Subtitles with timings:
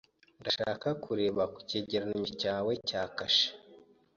[0.41, 3.47] Ndashaka kureba ku cyegeranyo cyawe cya kashe.